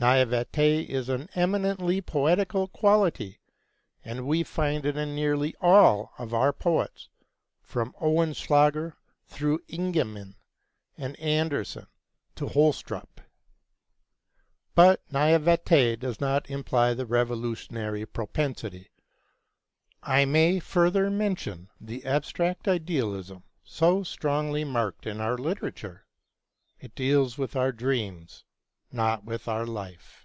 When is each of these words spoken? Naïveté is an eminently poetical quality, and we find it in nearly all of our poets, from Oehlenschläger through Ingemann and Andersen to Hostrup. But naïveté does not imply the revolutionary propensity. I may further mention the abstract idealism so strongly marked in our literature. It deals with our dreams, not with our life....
Naïveté 0.00 0.86
is 0.88 1.08
an 1.08 1.28
eminently 1.34 2.00
poetical 2.00 2.68
quality, 2.68 3.40
and 4.04 4.28
we 4.28 4.44
find 4.44 4.86
it 4.86 4.96
in 4.96 5.16
nearly 5.16 5.56
all 5.60 6.12
of 6.18 6.32
our 6.32 6.52
poets, 6.52 7.08
from 7.62 7.92
Oehlenschläger 8.00 8.92
through 9.26 9.58
Ingemann 9.66 10.36
and 10.96 11.18
Andersen 11.18 11.88
to 12.36 12.46
Hostrup. 12.46 13.20
But 14.76 15.02
naïveté 15.10 15.98
does 15.98 16.20
not 16.20 16.48
imply 16.48 16.94
the 16.94 17.04
revolutionary 17.04 18.06
propensity. 18.06 18.92
I 20.04 20.24
may 20.26 20.60
further 20.60 21.10
mention 21.10 21.70
the 21.80 22.04
abstract 22.04 22.68
idealism 22.68 23.42
so 23.64 24.04
strongly 24.04 24.62
marked 24.62 25.08
in 25.08 25.20
our 25.20 25.36
literature. 25.36 26.06
It 26.78 26.94
deals 26.94 27.36
with 27.36 27.56
our 27.56 27.72
dreams, 27.72 28.44
not 28.90 29.22
with 29.22 29.46
our 29.46 29.66
life.... 29.66 30.24